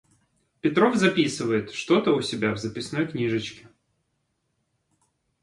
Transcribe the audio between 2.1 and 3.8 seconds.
у себя в записной книжечке.